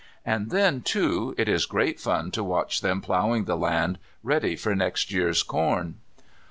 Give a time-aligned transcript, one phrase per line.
[0.25, 4.73] And then, too, it is great fun to watch them ploughing the land ready for
[4.73, 5.97] next year's corn.